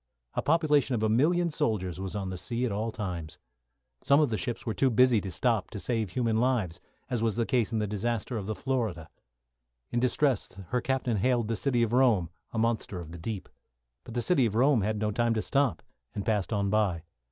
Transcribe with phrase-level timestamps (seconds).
[0.33, 3.37] A population of a million sailors was on the sea at all times.
[4.03, 6.79] Some of the ships were too busy to stop to save human lives,
[7.11, 9.11] as was the case in the disaster of the "Florida."
[9.91, 13.47] In distress, her captain hailed "The City of Rome," a monster of the deep.
[14.03, 15.83] But "The City of Rome" had no time to stop,
[16.15, 17.03] and passed on by.